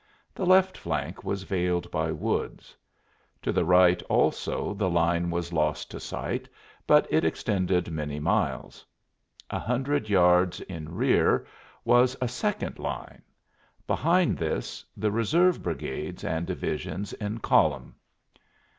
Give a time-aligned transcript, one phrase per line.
[0.33, 2.75] The left flank was veiled by woods;
[3.43, 6.49] to the right also the line was lost to sight,
[6.87, 8.83] but it extended many miles.
[9.51, 11.45] A hundred yards in rear
[11.85, 13.21] was a second line;
[13.85, 17.93] behind this, the reserve brigades and divisions in column.